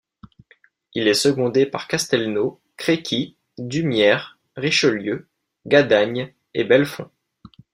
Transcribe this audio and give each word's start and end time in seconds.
Il 0.95 1.07
est 1.07 1.13
secondé 1.13 1.67
par 1.67 1.87
Castelnau, 1.87 2.59
Créqui, 2.75 3.37
d'Humières, 3.59 4.39
Richelieu, 4.55 5.27
Gadagne 5.67 6.33
et 6.55 6.63
Bellefonds. 6.63 7.11